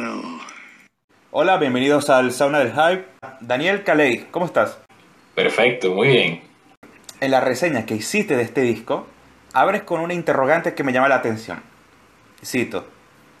well. 0.00 0.40
Hola, 1.30 1.58
bienvenidos 1.58 2.10
al 2.10 2.32
Sauna 2.32 2.58
del 2.58 2.72
Hype. 2.72 3.06
Daniel 3.40 3.84
Caley, 3.84 4.26
¿cómo 4.30 4.46
estás? 4.46 4.78
Perfecto, 5.34 5.94
muy 5.94 6.08
bien. 6.08 6.42
En 7.20 7.30
la 7.30 7.40
reseña 7.40 7.86
que 7.86 7.94
hiciste 7.94 8.36
de 8.36 8.42
este 8.42 8.62
disco, 8.62 9.06
abres 9.52 9.82
con 9.82 10.00
una 10.00 10.14
interrogante 10.14 10.74
que 10.74 10.82
me 10.82 10.92
llama 10.92 11.08
la 11.08 11.16
atención. 11.16 11.62
Cito, 12.44 12.86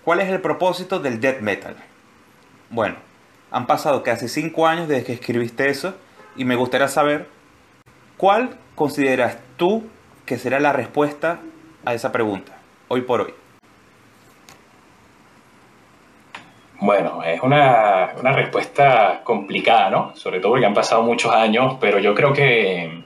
¿cuál 0.04 0.20
es 0.20 0.28
el 0.28 0.40
propósito 0.40 1.00
del 1.00 1.20
death 1.20 1.40
metal? 1.40 1.76
Bueno, 2.68 2.96
han 3.50 3.66
pasado 3.66 4.02
casi 4.02 4.28
5 4.28 4.66
años 4.66 4.88
desde 4.88 5.04
que 5.04 5.14
escribiste 5.14 5.68
eso 5.68 5.94
y 6.36 6.44
me 6.44 6.56
gustaría 6.56 6.88
saber 6.88 7.26
cuál 8.16 8.56
consideras 8.74 9.38
tú 9.56 9.88
que 10.26 10.38
será 10.38 10.60
la 10.60 10.72
respuesta 10.72 11.40
a 11.84 11.94
esa 11.94 12.12
pregunta, 12.12 12.58
hoy 12.88 13.00
por 13.00 13.22
hoy. 13.22 13.34
Bueno, 16.80 17.22
es 17.22 17.42
una, 17.42 18.14
una, 18.18 18.32
respuesta 18.32 19.20
complicada, 19.22 19.90
¿no? 19.90 20.16
Sobre 20.16 20.40
todo 20.40 20.52
porque 20.52 20.64
han 20.64 20.72
pasado 20.72 21.02
muchos 21.02 21.30
años, 21.32 21.76
pero 21.78 21.98
yo 21.98 22.14
creo 22.14 22.32
que, 22.32 23.02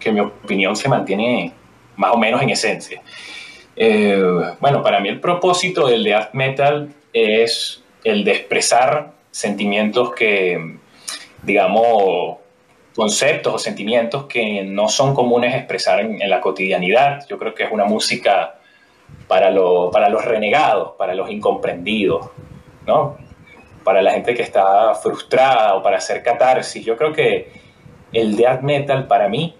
que 0.00 0.12
mi 0.12 0.20
opinión 0.20 0.74
se 0.76 0.88
mantiene 0.88 1.52
más 1.96 2.12
o 2.12 2.16
menos 2.18 2.40
en 2.40 2.50
esencia. 2.50 3.02
Eh, 3.76 4.22
bueno, 4.60 4.82
para 4.82 5.00
mí 5.00 5.10
el 5.10 5.20
propósito 5.20 5.86
del 5.86 6.04
death 6.04 6.30
metal 6.32 6.94
es 7.12 7.84
el 8.02 8.24
de 8.24 8.32
expresar 8.32 9.12
sentimientos 9.30 10.14
que, 10.14 10.78
digamos, 11.42 12.38
conceptos 12.96 13.54
o 13.54 13.58
sentimientos 13.58 14.24
que 14.24 14.64
no 14.64 14.88
son 14.88 15.14
comunes 15.14 15.54
expresar 15.54 16.00
en, 16.00 16.22
en 16.22 16.30
la 16.30 16.40
cotidianidad. 16.40 17.26
Yo 17.28 17.38
creo 17.38 17.54
que 17.54 17.64
es 17.64 17.70
una 17.70 17.84
música 17.84 18.58
para, 19.26 19.50
lo, 19.50 19.90
para 19.90 20.08
los 20.08 20.24
renegados, 20.24 20.92
para 20.96 21.14
los 21.14 21.30
incomprendidos, 21.30 22.30
¿no? 22.88 23.18
Para 23.84 24.02
la 24.02 24.12
gente 24.12 24.34
que 24.34 24.42
está 24.42 24.94
frustrada 24.94 25.74
o 25.76 25.82
para 25.82 25.98
hacer 25.98 26.22
catarsis. 26.22 26.84
Yo 26.84 26.96
creo 26.96 27.12
que 27.12 27.52
el 28.12 28.36
death 28.36 28.62
metal 28.62 29.06
para 29.06 29.28
mí, 29.28 29.54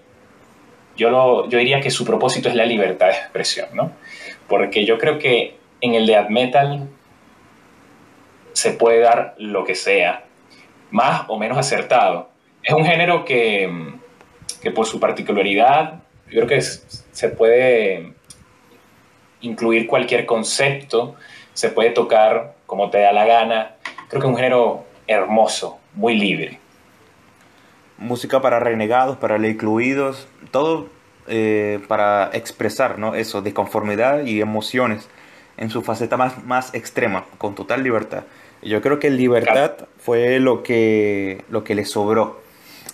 yo, 0.97 1.09
lo, 1.11 1.47
yo 1.47 1.59
diría 1.59 1.79
que 1.79 1.91
su 1.91 2.03
propósito 2.03 2.49
es 2.49 2.55
la 2.55 2.65
libertad 2.65 3.07
de 3.07 3.13
expresión, 3.13 3.69
¿no? 3.73 3.91
Porque 4.47 4.83
yo 4.83 4.97
creo 4.97 5.19
que 5.19 5.57
en 5.79 5.93
el 5.93 6.07
death 6.07 6.29
metal 6.29 6.89
se 8.53 8.71
puede 8.71 8.99
dar 8.99 9.35
lo 9.37 9.63
que 9.63 9.75
sea, 9.75 10.25
más 10.89 11.25
o 11.27 11.37
menos 11.37 11.57
acertado. 11.57 12.29
Es 12.63 12.73
un 12.73 12.83
género 12.83 13.23
que, 13.23 13.93
que 14.61 14.71
por 14.71 14.87
su 14.87 14.99
particularidad, 14.99 16.01
yo 16.25 16.45
creo 16.45 16.47
que 16.47 16.61
se 16.61 17.29
puede 17.29 18.13
incluir 19.41 19.87
cualquier 19.87 20.25
concepto, 20.25 21.15
se 21.53 21.69
puede 21.69 21.91
tocar 21.91 22.58
como 22.69 22.91
te 22.91 22.99
da 22.99 23.11
la 23.11 23.25
gana. 23.25 23.75
Creo 24.07 24.21
que 24.21 24.27
es 24.27 24.31
un 24.31 24.37
género 24.37 24.85
hermoso, 25.07 25.79
muy 25.95 26.15
libre. 26.15 26.59
Música 27.97 28.41
para 28.41 28.59
renegados, 28.59 29.17
para 29.17 29.35
incluidos, 29.45 30.27
todo 30.51 30.87
eh, 31.27 31.81
para 31.87 32.29
expresar 32.31 32.99
¿no? 32.99 33.15
eso, 33.15 33.41
disconformidad 33.41 34.23
y 34.23 34.39
emociones 34.39 35.09
en 35.57 35.71
su 35.71 35.81
faceta 35.81 36.15
más, 36.15 36.43
más 36.45 36.73
extrema, 36.75 37.25
con 37.39 37.55
total 37.55 37.83
libertad. 37.83 38.23
Yo 38.61 38.81
creo 38.81 38.99
que 38.99 39.09
libertad 39.09 39.71
fue 39.97 40.39
lo 40.39 40.61
que, 40.61 41.43
lo 41.49 41.63
que 41.63 41.73
le 41.73 41.85
sobró 41.85 42.39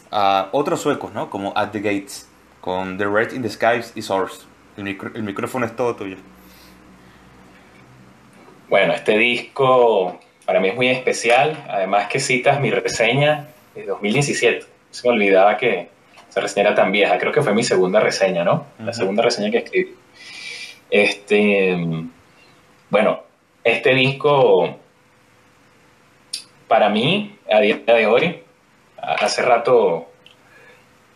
a 0.10 0.48
otros 0.54 0.80
suecos, 0.80 1.14
¿no? 1.14 1.30
como 1.30 1.52
At 1.56 1.72
the 1.72 1.82
Gates, 1.82 2.30
con 2.62 2.98
The 2.98 3.08
Red 3.08 3.34
in 3.34 3.42
the 3.42 3.50
Skies 3.50 3.92
y 3.94 4.02
Source. 4.02 4.46
El, 4.78 4.86
micro, 4.86 5.12
el 5.14 5.24
micrófono 5.24 5.66
es 5.66 5.76
todo 5.76 5.96
tuyo. 5.98 6.18
Bueno, 8.68 8.94
este 8.94 9.18
disco 9.18 10.20
para 10.46 10.60
mí 10.60 10.70
es 10.70 10.76
muy 10.76 10.88
especial, 10.88 11.66
además 11.70 12.08
que 12.08 12.20
citas 12.20 12.60
mi 12.60 12.72
reseña 12.72 13.48
de 13.76 13.86
2017. 13.86 14.66
Se 14.90 15.08
me 15.08 15.14
olvidaba 15.14 15.56
que 15.58 15.90
esa 16.28 16.42
reseña 16.42 16.68
era 16.68 16.76
tan 16.76 16.92
vieja, 16.92 17.18
creo 17.20 17.32
que 17.32 17.44
fue 17.44 17.54
mi 17.54 17.64
segunda 17.64 18.00
reseña, 18.00 18.44
¿no? 18.44 18.66
La 18.80 18.94
segunda 18.94 19.22
reseña 19.22 19.52
que 19.52 19.58
escribí. 19.60 19.96
Este, 20.90 21.78
bueno, 22.90 23.22
este 23.64 23.94
disco, 23.94 24.78
para 26.68 26.90
mí, 26.90 27.38
a 27.52 27.60
día 27.60 27.78
de 27.86 28.08
hoy, 28.08 28.40
hace 28.98 29.44
rato 29.44 30.10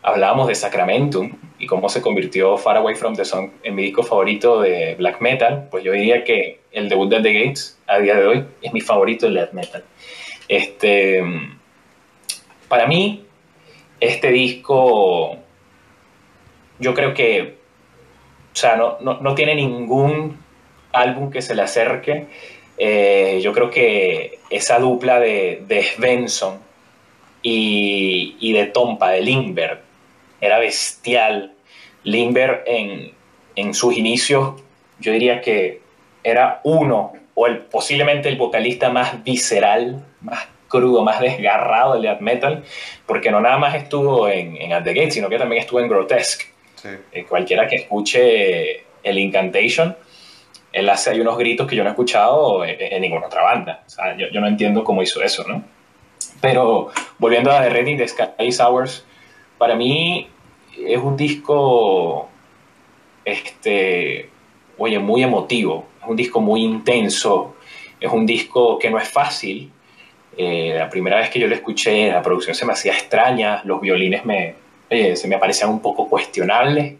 hablábamos 0.03 0.47
de 0.47 0.55
Sacramentum 0.55 1.31
y 1.59 1.67
cómo 1.67 1.89
se 1.89 2.01
convirtió 2.01 2.57
Far 2.57 2.77
Away 2.77 2.95
From 2.95 3.15
the 3.15 3.25
Sun 3.25 3.51
en 3.63 3.75
mi 3.75 3.83
disco 3.83 4.01
favorito 4.01 4.61
de 4.61 4.95
black 4.95 5.21
metal, 5.21 5.67
pues 5.69 5.83
yo 5.83 5.91
diría 5.91 6.23
que 6.23 6.61
el 6.71 6.87
debut 6.87 7.09
de 7.09 7.21
The 7.21 7.33
Gates 7.33 7.77
a 7.85 7.99
día 7.99 8.15
de 8.15 8.25
hoy 8.25 8.45
es 8.61 8.73
mi 8.73 8.81
favorito 8.81 9.27
de 9.27 9.33
death 9.33 9.51
metal. 9.51 9.83
Este, 10.47 11.21
para 12.69 12.87
mí, 12.87 13.25
este 13.99 14.31
disco, 14.31 15.37
yo 16.79 16.93
creo 16.93 17.13
que, 17.13 17.55
o 18.53 18.55
sea, 18.55 18.77
no, 18.77 18.97
no, 19.01 19.19
no 19.19 19.35
tiene 19.35 19.55
ningún 19.55 20.37
álbum 20.93 21.29
que 21.29 21.41
se 21.41 21.55
le 21.55 21.61
acerque. 21.61 22.27
Eh, 22.77 23.41
yo 23.43 23.51
creo 23.51 23.69
que 23.69 24.39
esa 24.49 24.79
dupla 24.79 25.19
de, 25.19 25.63
de 25.67 25.83
Svensson 25.83 26.59
y, 27.41 28.37
y 28.39 28.53
de 28.53 28.67
Tompa, 28.67 29.09
de 29.11 29.21
Lindbergh, 29.21 29.88
era 30.41 30.59
bestial. 30.59 31.53
Lindbergh 32.03 32.63
en, 32.65 33.11
en 33.55 33.73
sus 33.73 33.97
inicios, 33.97 34.61
yo 34.99 35.11
diría 35.11 35.41
que 35.41 35.81
era 36.23 36.61
uno, 36.63 37.13
o 37.35 37.47
el, 37.47 37.59
posiblemente 37.59 38.29
el 38.29 38.37
vocalista 38.37 38.89
más 38.89 39.23
visceral, 39.23 40.03
más 40.21 40.47
crudo, 40.67 41.03
más 41.03 41.19
desgarrado 41.19 41.93
del 41.93 42.03
death 42.03 42.21
metal, 42.21 42.63
porque 43.05 43.31
no 43.31 43.41
nada 43.41 43.57
más 43.57 43.75
estuvo 43.75 44.29
en, 44.29 44.55
en 44.57 44.73
At 44.73 44.83
the 44.83 44.93
Gate, 44.93 45.11
sino 45.11 45.29
que 45.29 45.37
también 45.37 45.61
estuvo 45.61 45.79
en 45.79 45.87
Grotesque. 45.87 46.45
Sí. 46.75 46.89
Eh, 47.11 47.25
cualquiera 47.25 47.67
que 47.67 47.75
escuche 47.75 48.83
el 49.03 49.19
Incantation, 49.19 49.95
él 50.71 50.89
hace 50.89 51.09
hay 51.09 51.19
unos 51.19 51.37
gritos 51.37 51.67
que 51.67 51.75
yo 51.75 51.83
no 51.83 51.89
he 51.89 51.91
escuchado 51.91 52.63
en, 52.63 52.77
en 52.79 53.01
ninguna 53.01 53.27
otra 53.27 53.43
banda. 53.43 53.83
O 53.85 53.89
sea, 53.89 54.15
yo, 54.15 54.27
yo, 54.31 54.39
no 54.39 54.47
entiendo 54.47 54.83
cómo 54.83 55.01
hizo 55.01 55.21
eso, 55.21 55.43
¿no? 55.47 55.63
Pero 56.41 56.91
volviendo 57.17 57.51
a 57.51 57.61
The 57.61 57.69
Reading 57.69 57.97
de 57.97 58.07
Sky 58.07 58.49
Hours, 58.61 59.03
para 59.59 59.75
mí 59.75 60.27
es 60.87 60.97
un 60.97 61.15
disco, 61.15 62.29
este, 63.25 64.29
oye, 64.77 64.97
muy 64.97 65.21
emotivo, 65.21 65.85
es 66.01 66.07
un 66.07 66.15
disco 66.15 66.39
muy 66.39 66.63
intenso, 66.63 67.55
es 67.99 68.09
un 68.11 68.25
disco 68.25 68.79
que 68.79 68.89
no 68.89 68.97
es 68.97 69.07
fácil. 69.07 69.69
Eh, 70.37 70.73
la 70.75 70.89
primera 70.89 71.17
vez 71.17 71.29
que 71.29 71.39
yo 71.39 71.47
lo 71.47 71.53
escuché, 71.53 72.09
la 72.09 72.21
producción 72.21 72.55
se 72.55 72.65
me 72.65 72.71
hacía 72.71 72.93
extraña, 72.93 73.61
los 73.65 73.81
violines 73.81 74.23
se 74.89 75.27
me 75.27 75.37
parecían 75.37 75.69
un 75.69 75.81
poco 75.81 76.07
cuestionables 76.07 76.95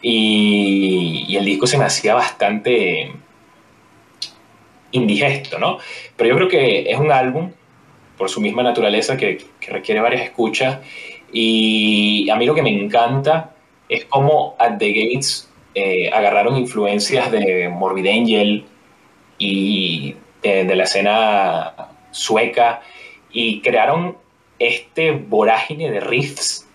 y, 0.00 1.36
el 1.36 1.44
disco 1.44 1.66
se 1.66 1.76
me 1.76 1.84
hacía 1.84 2.14
bastante 2.14 3.12
indigesto, 4.92 5.58
¿no? 5.58 5.78
Pero 6.16 6.30
yo 6.30 6.36
creo 6.36 6.48
que 6.48 6.90
es 6.90 6.98
un 6.98 7.12
álbum, 7.12 7.50
por 8.16 8.30
su 8.30 8.40
misma 8.40 8.62
naturaleza, 8.62 9.16
que 9.18 9.44
requiere 9.68 10.00
varias 10.00 10.22
escuchas 10.22 10.78
y 11.34 12.30
a 12.30 12.36
mí 12.36 12.46
lo 12.46 12.54
que 12.54 12.62
me 12.62 12.70
encanta 12.70 13.54
es 13.88 14.04
cómo 14.04 14.54
At 14.58 14.78
the 14.78 14.92
Gates 14.92 15.50
eh, 15.74 16.08
agarraron 16.10 16.56
influencias 16.56 17.32
de 17.32 17.68
Morbid 17.68 18.06
Angel 18.06 18.64
y 19.36 20.14
de, 20.42 20.64
de, 20.64 20.76
la 20.76 20.84
escena 20.84 21.74
sueca 22.12 22.82
y 23.32 23.60
crearon 23.60 24.16
este 24.60 25.10
vorágine 25.10 25.90
de 25.90 25.98
riffs, 25.98 26.68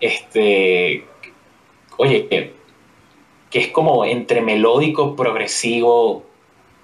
este, 0.00 1.04
oye, 1.98 2.26
que, 2.28 2.54
que 3.50 3.58
es 3.58 3.68
como 3.68 4.06
entre 4.06 4.40
melódico, 4.40 5.14
progresivo, 5.14 6.24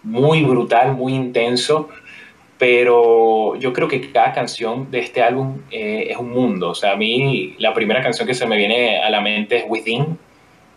muy 0.03 0.45
brutal, 0.45 0.95
muy 0.95 1.15
intenso, 1.15 1.89
pero 2.63 3.57
yo 3.57 3.73
creo 3.73 3.89
que 3.89 4.13
cada 4.13 4.33
canción 4.33 4.89
de 4.89 5.01
este 5.01 5.21
álbum 5.21 5.63
eh, 5.73 6.07
es 6.11 6.17
un 6.17 6.31
mundo. 6.31 6.71
O 6.71 6.75
sea, 6.77 6.93
a 6.93 6.97
mí 6.97 7.57
la 7.59 7.75
primera 7.75 8.01
canción 8.05 8.25
que 8.25 8.35
se 8.35 8.47
me 8.47 8.57
viene 8.57 9.01
a 9.01 9.11
la 9.11 9.21
mente 9.21 9.57
es 9.57 9.65
Within, 9.67 10.17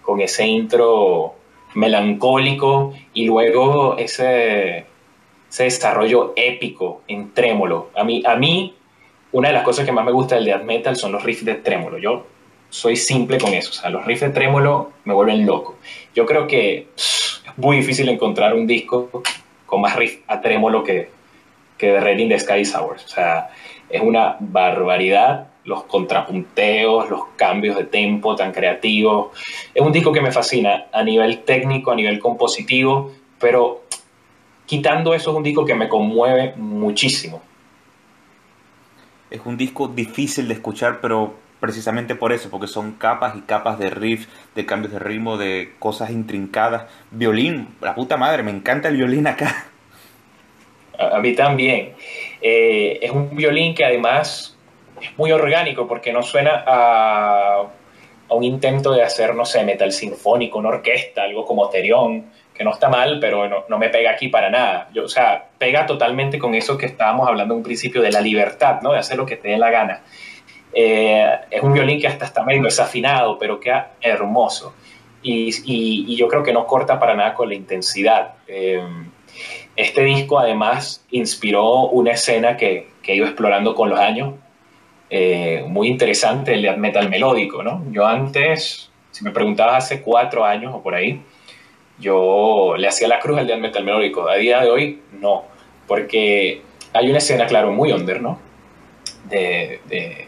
con 0.02 0.20
ese 0.20 0.48
intro 0.48 1.36
melancólico 1.76 2.92
y 3.14 3.26
luego 3.26 4.00
ese, 4.00 4.86
ese 5.48 5.64
desarrollo 5.66 6.34
épico 6.36 7.04
en 7.08 7.36
trémolo. 7.36 7.92
A 7.96 8.04
mí, 8.04 8.24
a 8.26 8.34
mí, 8.34 8.74
una 9.32 9.50
de 9.50 9.54
las 9.54 9.64
cosas 9.64 9.86
que 9.86 9.92
más 9.92 10.06
me 10.06 10.12
gusta 10.12 10.34
del 10.34 10.46
death 10.46 10.64
metal 10.64 10.96
son 10.96 11.12
los 11.12 11.22
riffs 11.22 11.46
de 11.46 11.54
trémolo. 11.54 12.00
Yo 12.00 12.26
soy 12.68 12.96
simple 12.96 13.38
con 13.38 13.54
eso. 13.54 13.70
O 13.70 13.74
sea, 13.74 13.92
los 13.92 14.04
riffs 14.08 14.22
de 14.22 14.30
trémolo 14.32 14.90
me 15.04 15.14
vuelven 15.14 15.46
loco. 15.46 15.78
Yo 16.16 16.26
creo 16.26 16.48
que 16.48 16.88
es 16.96 17.44
muy 17.58 17.78
difícil 17.78 18.10
encontrar 18.10 18.56
un 18.56 18.66
disco 18.66 19.22
con 19.68 19.82
más 19.82 19.96
riff 19.96 20.22
a 20.26 20.42
trémolo 20.42 20.84
que, 20.84 21.14
que 21.78 22.00
Red 22.00 22.20
in 22.20 22.30
the 22.30 22.40
Sky 22.40 22.64
Hours. 22.74 23.06
O 23.06 23.08
sea, 23.08 23.50
es 23.90 24.02
una 24.02 24.38
barbaridad 24.40 25.48
los 25.66 25.84
contrapunteos, 25.86 27.10
los 27.10 27.26
cambios 27.36 27.76
de 27.76 27.86
tempo 27.86 28.36
tan 28.36 28.52
creativos. 28.52 29.32
Es 29.74 29.82
un 29.82 29.92
disco 29.92 30.12
que 30.12 30.22
me 30.22 30.32
fascina 30.32 30.86
a 30.94 31.04
nivel 31.04 31.40
técnico, 31.40 31.92
a 31.92 31.96
nivel 31.96 32.20
compositivo, 32.20 33.12
pero 33.40 33.84
quitando 34.66 35.14
eso 35.14 35.32
es 35.32 35.38
un 35.38 35.44
disco 35.44 35.66
que 35.66 35.76
me 35.76 35.90
conmueve 35.90 36.54
muchísimo. 36.56 37.42
Es 39.30 39.42
un 39.44 39.58
disco 39.58 39.88
difícil 39.88 40.48
de 40.48 40.54
escuchar, 40.54 41.00
pero 41.02 41.34
precisamente 41.60 42.14
por 42.14 42.32
eso, 42.32 42.50
porque 42.52 42.68
son 42.68 42.92
capas 42.94 43.36
y 43.36 43.42
capas 43.42 43.80
de 43.80 43.90
riff, 43.90 44.28
de 44.54 44.68
cambios 44.68 44.94
de 44.94 45.00
ritmo, 45.00 45.38
de 45.38 45.74
cosas 45.80 46.12
intrincadas. 46.12 46.84
Violín, 47.10 47.70
la 47.82 47.96
puta 47.96 48.18
madre, 48.18 48.44
me 48.44 48.52
encanta 48.52 48.88
el 48.88 48.98
violín 48.98 49.26
acá. 49.26 49.66
A, 50.98 51.20
mí 51.20 51.34
también. 51.34 51.94
Eh, 52.42 53.00
es 53.02 53.12
un 53.12 53.36
violín 53.36 53.74
que 53.74 53.86
además 53.86 54.58
es 55.02 55.18
muy 55.18 55.32
orgánico 55.32 55.88
porque 55.88 56.14
no 56.14 56.24
suena 56.24 56.64
a, 56.66 57.64
a, 58.30 58.34
un 58.34 58.44
intento 58.44 58.92
de 58.92 59.04
hacer, 59.04 59.36
no 59.36 59.46
sé, 59.46 59.64
metal 59.64 59.92
sinfónico, 59.92 60.60
una 60.60 60.70
orquesta, 60.70 61.24
algo 61.24 61.46
como 61.46 61.70
Terión, 61.70 62.26
que 62.54 62.64
no 62.64 62.72
está 62.72 62.90
mal, 62.90 63.20
pero 63.20 63.48
no, 63.48 63.66
no, 63.68 63.78
me 63.78 63.90
pega 63.90 64.12
aquí 64.12 64.30
para 64.30 64.50
nada. 64.50 64.90
Yo, 64.94 65.04
o 65.04 65.10
sea, 65.10 65.50
pega 65.58 65.86
totalmente 65.86 66.40
con 66.40 66.56
eso 66.56 66.78
que 66.78 66.86
estábamos 66.86 67.28
hablando 67.28 67.54
en 67.54 67.60
un 67.60 67.64
principio 67.64 68.02
de 68.02 68.12
la 68.12 68.22
libertad, 68.22 68.82
¿no? 68.82 68.94
De 68.94 69.00
hacer 69.00 69.18
lo 69.18 69.26
que 69.26 69.36
te 69.36 69.50
dé 69.50 69.58
la 69.58 69.70
gana. 69.70 70.02
Eh, 70.74 71.40
es 71.52 71.64
un 71.64 71.74
violín 71.74 72.00
que 72.00 72.08
hasta 72.08 72.26
está 72.26 72.44
medio 72.44 72.64
desafinado, 72.64 73.38
pero 73.38 73.60
queda 73.60 73.94
hermoso. 74.02 74.74
Y, 75.22 75.50
y, 75.66 76.16
yo 76.16 76.28
creo 76.28 76.44
que 76.44 76.54
no 76.54 76.68
corta 76.68 77.00
para 77.00 77.16
nada 77.16 77.34
con 77.34 77.50
la 77.50 77.56
intensidad. 77.56 78.36
Eh, 78.48 78.80
este 79.76 80.04
disco 80.04 80.40
además 80.40 81.06
inspiró 81.12 81.88
una 81.88 82.12
escena 82.12 82.58
que, 82.58 82.88
que 83.02 83.14
he 83.14 83.16
ido 83.16 83.26
explorando 83.26 83.76
con 83.76 83.90
los 83.90 84.00
años, 84.00 84.36
eh, 85.10 85.64
muy 85.68 85.88
interesante, 85.88 86.54
el 86.54 86.78
metal 86.78 87.10
melódico, 87.10 87.62
¿no? 87.62 87.84
Yo 87.92 88.06
antes, 88.06 88.90
si 89.12 89.24
me 89.24 89.32
preguntabas 89.32 89.86
hace 89.86 90.02
cuatro 90.02 90.46
años 90.46 90.74
o 90.74 90.82
por 90.82 90.96
ahí, 90.96 91.22
yo 92.00 92.76
le 92.78 92.88
hacía 92.88 93.08
la 93.08 93.20
cruz 93.20 93.38
al 93.38 93.48
death 93.48 93.60
metal 93.60 93.84
melódico. 93.84 94.28
A 94.28 94.36
día 94.36 94.62
de 94.62 94.70
hoy, 94.70 95.02
no, 95.20 95.44
porque 95.88 96.62
hay 96.94 97.10
una 97.10 97.20
escena, 97.20 97.46
claro, 97.46 97.72
muy 97.72 97.92
under, 97.92 98.22
¿no? 98.22 98.40
De, 99.30 99.80
de, 99.86 100.28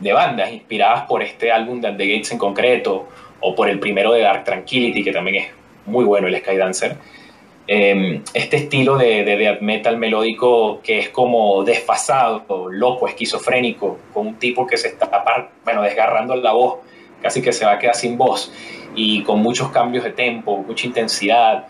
de 0.00 0.12
bandas 0.12 0.52
inspiradas 0.52 1.02
por 1.02 1.22
este 1.22 1.50
álbum 1.52 1.80
de 1.80 1.92
The 1.92 2.06
Gates 2.06 2.32
en 2.32 2.38
concreto, 2.38 3.08
o 3.40 3.54
por 3.54 3.68
el 3.68 3.78
primero 3.78 4.12
de 4.12 4.22
Dark 4.22 4.44
Tranquility, 4.44 5.04
que 5.04 5.12
también 5.12 5.36
es 5.36 5.46
muy 5.84 6.04
bueno, 6.04 6.26
el 6.26 6.36
Skydancer. 6.38 6.96
Em, 7.68 8.22
este 8.32 8.58
estilo 8.58 8.96
de, 8.96 9.24
de, 9.24 9.36
death 9.36 9.60
metal 9.60 9.96
melódico 9.96 10.80
que 10.82 11.00
es 11.00 11.08
como 11.08 11.64
desfasado, 11.64 12.68
loco, 12.70 13.08
esquizofrénico, 13.08 13.98
con 14.14 14.28
un 14.28 14.34
tipo 14.36 14.66
que 14.68 14.76
se 14.76 14.88
está 14.88 15.24
bueno, 15.64 15.82
desgarrando 15.82 16.36
la 16.36 16.52
voz, 16.52 16.78
casi 17.20 17.42
que 17.42 17.52
se 17.52 17.64
va 17.64 17.72
a 17.72 17.78
quedar 17.80 17.96
sin 17.96 18.16
voz, 18.16 18.52
y 18.94 19.22
con 19.24 19.40
muchos 19.40 19.70
cambios 19.70 20.04
de 20.04 20.12
tempo, 20.12 20.58
mucha 20.58 20.86
intensidad. 20.86 21.66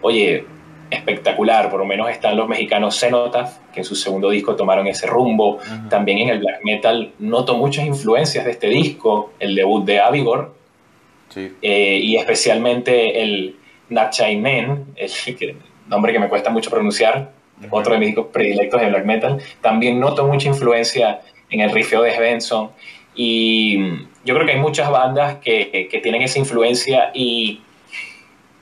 Oye, 0.00 0.44
espectacular, 0.90 1.70
por 1.70 1.80
lo 1.80 1.86
menos 1.86 2.08
están 2.08 2.36
los 2.36 2.48
mexicanos 2.48 3.00
Cenotaph, 3.00 3.56
que 3.72 3.80
en 3.80 3.84
su 3.84 3.96
segundo 3.96 4.30
disco 4.30 4.54
tomaron 4.54 4.86
ese 4.86 5.08
rumbo. 5.08 5.58
También 5.90 6.18
en 6.18 6.28
el 6.28 6.38
black 6.38 6.60
metal 6.62 7.12
noto 7.18 7.56
muchas 7.56 7.84
influencias 7.84 8.44
de 8.44 8.52
este 8.52 8.68
disco, 8.68 9.32
el 9.40 9.56
debut 9.56 9.84
de 9.84 10.00
Avigor, 10.00 10.54
eh, 11.34 11.98
y 12.00 12.16
especialmente 12.16 13.22
el 13.22 13.56
Men, 13.88 14.86
el 14.96 15.56
nombre 15.86 16.12
que 16.12 16.18
me 16.18 16.28
cuesta 16.28 16.50
mucho 16.50 16.70
pronunciar, 16.70 17.32
otro 17.70 17.92
de 17.92 17.98
mis 17.98 18.08
discos 18.08 18.26
predilectos 18.32 18.80
de 18.80 18.88
black 18.88 19.04
metal. 19.04 19.42
También 19.60 20.00
noto 20.00 20.26
mucha 20.26 20.48
influencia 20.48 21.20
en 21.50 21.60
el 21.60 21.70
riffeo 21.70 22.02
de 22.02 22.14
Svensson. 22.14 22.70
Y 23.14 24.06
yo 24.24 24.34
creo 24.34 24.46
que 24.46 24.52
hay 24.52 24.58
muchas 24.58 24.90
bandas 24.90 25.36
que, 25.36 25.88
que 25.90 25.98
tienen 26.00 26.22
esa 26.22 26.38
influencia 26.38 27.10
y 27.14 27.60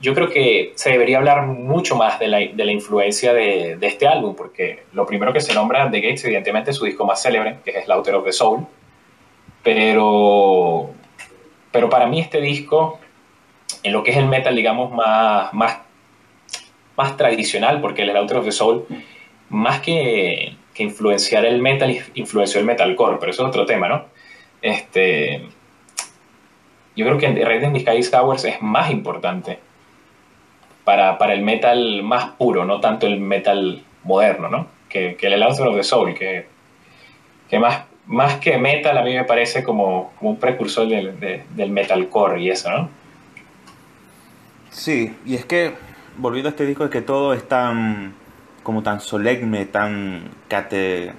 yo 0.00 0.14
creo 0.14 0.30
que 0.30 0.72
se 0.76 0.90
debería 0.90 1.18
hablar 1.18 1.46
mucho 1.46 1.94
más 1.94 2.18
de 2.18 2.28
la, 2.28 2.38
de 2.38 2.64
la 2.64 2.72
influencia 2.72 3.34
de, 3.34 3.76
de, 3.76 3.86
este 3.86 4.08
álbum, 4.08 4.34
porque 4.34 4.84
lo 4.92 5.04
primero 5.06 5.32
que 5.32 5.40
se 5.40 5.52
nombra 5.52 5.86
de 5.86 6.00
Gates, 6.00 6.24
evidentemente, 6.24 6.70
es 6.70 6.76
su 6.76 6.86
disco 6.86 7.04
más 7.04 7.22
célebre, 7.22 7.58
que 7.64 7.72
es 7.72 7.84
Slaughter 7.84 8.14
of 8.14 8.24
the 8.24 8.32
Soul. 8.32 8.66
Pero, 9.62 10.90
pero 11.70 11.90
para 11.90 12.06
mí 12.06 12.18
este 12.20 12.40
disco 12.40 12.98
en 13.82 13.92
lo 13.92 14.02
que 14.02 14.10
es 14.10 14.16
el 14.16 14.26
metal, 14.26 14.54
digamos, 14.54 14.92
más, 14.92 15.52
más, 15.52 15.78
más 16.96 17.16
tradicional, 17.16 17.80
porque 17.80 18.02
el 18.02 18.16
Outer 18.16 18.38
of 18.38 18.44
the 18.44 18.52
Soul, 18.52 18.84
más 19.48 19.80
que, 19.80 20.56
influenciar 20.76 21.44
el 21.44 21.60
metal, 21.60 21.94
influenció 22.14 22.58
el 22.58 22.64
metalcore, 22.64 23.18
pero 23.20 23.32
eso 23.32 23.42
es 23.42 23.48
otro 23.48 23.66
tema, 23.66 23.86
¿no? 23.86 24.06
Este, 24.62 25.42
yo 26.96 27.04
creo 27.04 27.18
que 27.18 27.44
Red 27.44 27.64
in 27.64 27.80
Sky 27.80 28.00
Towers 28.10 28.46
es 28.46 28.62
más 28.62 28.90
importante 28.90 29.58
para, 30.84 31.18
para, 31.18 31.34
el 31.34 31.42
metal 31.42 32.02
más 32.02 32.30
puro, 32.30 32.64
no 32.64 32.80
tanto 32.80 33.06
el 33.06 33.20
metal 33.20 33.82
moderno, 34.04 34.48
¿no? 34.48 34.68
Que, 34.88 35.16
que 35.16 35.26
el 35.26 35.42
Outer 35.42 35.66
of 35.66 35.76
the 35.76 35.82
Soul, 35.82 36.14
que, 36.14 36.46
que 37.50 37.58
más, 37.58 37.84
más 38.06 38.36
que 38.36 38.56
metal 38.56 38.96
a 38.96 39.02
mí 39.02 39.14
me 39.14 39.24
parece 39.24 39.62
como, 39.62 40.14
un 40.22 40.36
precursor 40.38 40.88
del, 40.88 41.20
de, 41.20 41.44
del 41.50 41.70
metalcore 41.70 42.40
y 42.40 42.48
eso, 42.48 42.70
¿no? 42.70 42.99
Sí, 44.70 45.16
y 45.26 45.34
es 45.34 45.44
que, 45.44 45.74
volviendo 46.16 46.48
a 46.48 46.50
este 46.50 46.64
disco, 46.64 46.84
es 46.84 46.90
que 46.90 47.02
todo 47.02 47.34
es 47.34 47.46
tan, 47.48 48.14
como 48.62 48.82
tan 48.82 49.00
solemne, 49.00 49.66
tan 49.66 50.30
cate... 50.48 51.12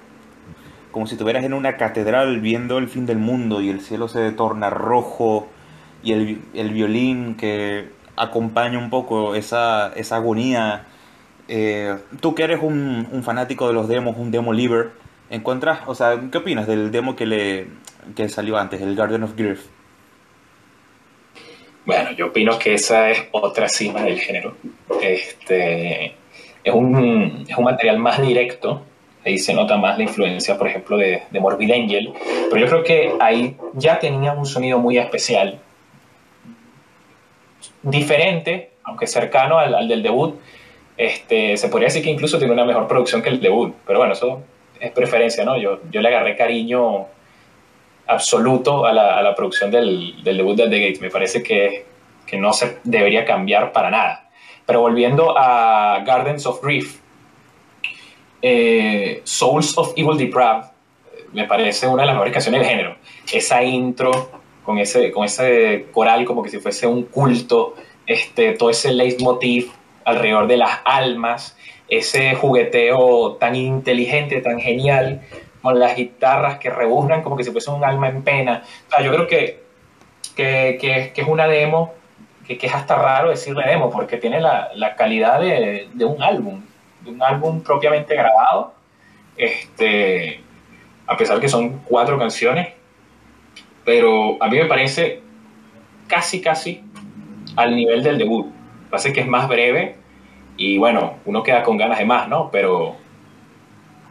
como 0.92 1.08
si 1.08 1.16
estuvieras 1.16 1.44
en 1.44 1.54
una 1.54 1.78
catedral 1.78 2.40
viendo 2.40 2.78
el 2.78 2.88
fin 2.88 3.06
del 3.06 3.18
mundo 3.18 3.62
y 3.62 3.70
el 3.70 3.82
cielo 3.82 4.08
se 4.08 4.32
torna 4.32 4.70
rojo 4.70 5.50
y 6.04 6.14
el, 6.14 6.42
el 6.54 6.72
violín 6.72 7.36
que 7.36 7.90
acompaña 8.16 8.80
un 8.80 8.90
poco 8.90 9.36
esa, 9.36 9.92
esa 9.96 10.18
agonía. 10.18 10.86
Eh, 11.48 11.98
tú 12.22 12.36
que 12.36 12.44
eres 12.44 12.60
un, 12.62 13.08
un, 13.12 13.24
fanático 13.24 13.68
de 13.68 13.74
los 13.74 13.88
demos, 13.88 14.18
un 14.18 14.32
demo 14.32 14.54
liver, 14.54 14.92
¿encuentras, 15.30 15.80
o 15.88 15.96
sea, 15.96 16.20
qué 16.32 16.38
opinas 16.38 16.68
del 16.68 16.92
demo 16.92 17.16
que 17.16 17.26
le 17.26 17.68
que 18.16 18.30
salió 18.30 18.58
antes, 18.58 18.82
el 18.82 18.96
Garden 18.96 19.24
of 19.24 19.36
Grief? 19.36 19.62
Bueno, 21.86 22.12
yo 22.12 22.28
opino 22.28 22.60
que 22.60 22.76
esa 22.76 23.10
es 23.10 23.24
otra 23.32 23.68
cima 23.68 24.02
del 24.04 24.20
género. 24.20 24.56
Este, 25.02 26.16
es, 26.64 26.74
un, 26.74 27.46
es 27.48 27.58
un 27.58 27.64
material 27.64 27.98
más 27.98 28.22
directo, 28.22 28.84
ahí 29.26 29.38
se 29.40 29.54
nota 29.54 29.78
más 29.78 29.98
la 29.98 30.04
influencia, 30.04 30.58
por 30.58 30.68
ejemplo, 30.68 30.98
de, 30.98 31.24
Morbid 31.32 31.72
Angel, 31.72 32.14
pero 32.50 32.62
yo 32.62 32.68
creo 32.68 32.84
que 32.84 33.14
ahí 33.20 33.56
ya 33.74 34.00
tenía 34.00 34.32
un 34.34 34.46
sonido 34.46 34.78
muy 34.78 34.98
especial, 34.98 35.60
diferente, 37.82 38.72
aunque 38.84 39.08
cercano 39.08 39.58
al, 39.58 39.74
al 39.74 39.88
del 39.88 40.04
debut. 40.04 40.36
Este, 40.98 41.58
se 41.58 41.68
podría 41.70 41.88
decir 41.88 42.04
que 42.04 42.12
incluso 42.12 42.38
tiene 42.38 42.54
una 42.54 42.66
mejor 42.66 42.88
producción 42.88 43.24
que 43.24 43.30
el 43.30 43.42
debut, 43.42 43.74
pero 43.88 44.00
bueno, 44.00 44.14
eso 44.14 44.44
es 44.80 44.92
preferencia, 44.92 45.44
¿no? 45.44 45.58
Yo, 45.58 45.80
yo 45.90 46.02
le 46.02 46.10
agarré 46.10 46.36
cariño 46.36 47.08
absoluto 48.12 48.86
a 48.86 48.94
la, 48.94 49.18
a 49.18 49.22
la 49.22 49.36
producción 49.36 49.72
del, 49.72 50.24
del, 50.24 50.38
debut 50.38 50.56
de 50.56 50.70
The 50.70 50.80
Gates. 50.80 51.02
Me 51.02 51.10
parece 51.10 51.42
que, 51.42 51.86
que, 52.26 52.38
no 52.38 52.54
se 52.54 52.80
debería 52.84 53.26
cambiar 53.26 53.72
para 53.72 53.90
nada. 53.90 54.30
Pero 54.66 54.82
volviendo 54.82 55.38
a 55.38 56.04
Gardens 56.06 56.46
of 56.46 56.62
Grief, 56.64 57.00
eh, 58.42 59.22
Souls 59.24 59.78
of 59.78 59.94
Evil 59.96 60.18
Depraved 60.18 60.66
me 61.34 61.46
parece 61.46 61.88
una 61.88 62.04
de 62.04 62.08
las 62.08 62.16
mejores 62.16 62.34
canciones 62.34 62.62
del 62.62 62.70
género. 62.70 62.96
Esa 63.32 63.64
intro 63.64 64.32
con 64.64 64.78
ese, 64.78 65.12
con 65.12 65.26
ese 65.26 65.88
coral 65.92 66.26
como 66.26 66.44
que 66.44 66.50
si 66.50 66.60
fuese 66.60 66.88
un 66.88 67.04
culto, 67.04 67.76
este, 68.06 68.54
todo 68.54 68.70
ese 68.70 68.94
leitmotiv 68.94 69.72
alrededor 70.04 70.48
de 70.48 70.58
las 70.58 70.80
almas, 70.86 71.58
ese 71.88 72.36
jugueteo 72.36 73.34
tan 73.34 73.56
inteligente, 73.56 74.42
tan 74.42 74.60
genial, 74.60 75.22
con 75.62 75.80
las 75.80 75.96
guitarras 75.96 76.58
que 76.58 76.70
rebuznan 76.70 77.22
como 77.22 77.38
que 77.38 77.44
si 77.44 77.52
fuese 77.52 77.72
un 77.72 77.84
alma 77.84 78.10
en 78.10 78.24
pena. 78.24 78.64
O 78.88 78.92
sea, 78.92 79.04
yo 79.04 79.12
creo 79.12 79.28
que, 79.28 79.64
que, 80.36 80.78
que, 80.80 81.12
que 81.14 81.22
es 81.22 81.28
una 81.28 81.48
demo, 81.48 81.94
que, 82.48 82.58
que, 82.58 82.68
es 82.68 82.74
hasta 82.74 82.96
raro 82.96 83.30
decirle 83.30 83.66
demo, 83.68 83.90
porque 83.90 84.18
tiene 84.18 84.40
la, 84.40 84.70
la 84.76 84.96
calidad 84.96 85.40
de, 85.40 85.90
de, 85.94 86.06
un 86.06 86.22
álbum, 86.22 86.62
de 87.02 87.12
un 87.12 87.22
álbum 87.22 87.62
propiamente 87.62 88.16
grabado, 88.16 88.74
este, 89.38 90.42
a 91.08 91.18
pesar 91.18 91.40
que 91.40 91.50
son 91.50 91.80
cuatro 91.80 92.18
canciones, 92.18 92.70
pero 93.86 94.42
a 94.42 94.48
mí 94.48 94.58
me 94.58 94.66
parece 94.66 95.22
casi, 96.08 96.42
casi 96.42 96.84
al 97.56 97.76
nivel 97.76 98.04
del 98.04 98.18
debut. 98.18 98.48
Parece 98.90 99.14
que 99.14 99.22
es 99.22 99.28
más 99.28 99.48
breve 99.48 99.96
y 100.58 100.78
bueno, 100.78 101.16
uno 101.26 101.44
queda 101.44 101.64
con 101.64 101.78
ganas 101.78 101.98
de 101.98 102.06
más, 102.06 102.28
¿no? 102.28 102.52
Pero 102.52 102.98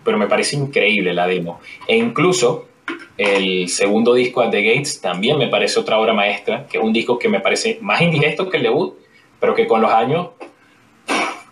pero 0.05 0.19
me 0.19 0.27
parece 0.27 0.57
increíble 0.57 1.13
la 1.15 1.27
demo. 1.27 1.61
E 1.87 1.97
incluso 1.97 2.69
el 3.17 3.69
segundo 3.69 4.15
disco, 4.15 4.41
At 4.41 4.51
the 4.51 4.63
Gates, 4.63 5.01
también 5.01 5.39
me 5.39 5.49
parece 5.49 5.79
otra 5.79 5.99
obra 5.99 6.15
maestra, 6.15 6.67
que 6.67 6.79
es 6.79 6.85
un 6.85 6.93
disco 6.93 7.19
que 7.19 7.29
me 7.29 7.41
parece 7.41 7.79
más 7.81 8.01
indigesto 8.01 8.49
que 8.49 8.57
el 8.57 8.63
debut, 8.63 8.95
pero 9.39 9.55
que 9.55 9.67
con 9.67 9.83
los 9.83 9.93
años, 9.93 10.29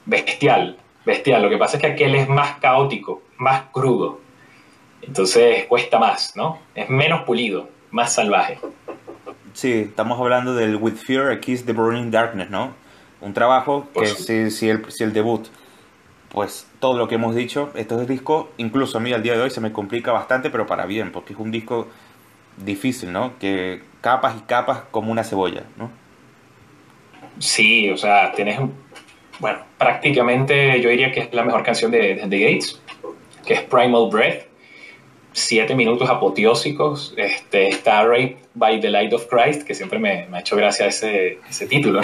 bestial, 0.06 0.78
bestial. 1.04 1.42
Lo 1.42 1.50
que 1.50 1.58
pasa 1.58 1.76
es 1.76 1.82
que 1.82 1.88
aquel 1.88 2.14
es 2.14 2.28
más 2.28 2.58
caótico, 2.58 3.22
más 3.36 3.64
crudo. 3.72 4.20
Entonces 5.02 5.66
cuesta 5.66 5.98
más, 5.98 6.34
¿no? 6.36 6.58
Es 6.74 6.88
menos 6.88 7.22
pulido, 7.22 7.68
más 7.90 8.14
salvaje. 8.14 8.58
Sí, 9.52 9.72
estamos 9.88 10.18
hablando 10.18 10.54
del 10.54 10.76
With 10.76 10.94
Fear, 10.94 11.32
A 11.32 11.40
Kiss 11.40 11.64
the 11.64 11.72
Burning 11.72 12.10
Darkness, 12.10 12.50
¿no? 12.50 12.72
Un 13.20 13.34
trabajo 13.34 13.88
que 13.92 14.06
si, 14.06 14.50
si, 14.50 14.68
el, 14.68 14.90
si 14.90 15.04
el 15.04 15.12
debut 15.12 15.48
pues 16.30 16.66
todo 16.80 16.96
lo 16.96 17.08
que 17.08 17.14
hemos 17.14 17.34
dicho, 17.34 17.70
estos 17.74 18.06
discos, 18.06 18.46
incluso 18.58 18.98
a 18.98 19.00
mí 19.00 19.12
al 19.12 19.22
día 19.22 19.34
de 19.34 19.42
hoy 19.42 19.50
se 19.50 19.60
me 19.60 19.72
complica 19.72 20.12
bastante, 20.12 20.50
pero 20.50 20.66
para 20.66 20.86
bien, 20.86 21.12
porque 21.12 21.32
es 21.32 21.38
un 21.38 21.50
disco 21.50 21.88
difícil, 22.56 23.12
¿no? 23.12 23.38
Que 23.38 23.82
capas 24.00 24.36
y 24.38 24.42
capas 24.42 24.82
como 24.90 25.10
una 25.10 25.24
cebolla, 25.24 25.64
¿no? 25.76 25.90
Sí, 27.38 27.88
o 27.90 27.96
sea, 27.96 28.32
tienes, 28.32 28.58
bueno, 29.38 29.60
prácticamente 29.78 30.80
yo 30.80 30.90
diría 30.90 31.12
que 31.12 31.20
es 31.20 31.32
la 31.32 31.44
mejor 31.44 31.62
canción 31.62 31.90
de, 31.90 32.16
de 32.16 32.28
The 32.28 32.38
Gates, 32.38 32.82
que 33.46 33.54
es 33.54 33.62
Primal 33.62 34.08
Breath 34.10 34.47
siete 35.32 35.74
minutos 35.74 36.08
apoteósicos, 36.08 37.14
este, 37.16 37.68
Star 37.68 38.08
Rape 38.08 38.36
by 38.54 38.80
the 38.80 38.90
Light 38.90 39.12
of 39.12 39.26
Christ, 39.26 39.62
que 39.62 39.74
siempre 39.74 39.98
me, 39.98 40.26
me 40.26 40.38
ha 40.38 40.40
hecho 40.40 40.56
gracia 40.56 40.86
ese, 40.86 41.38
ese 41.48 41.66
título, 41.66 42.00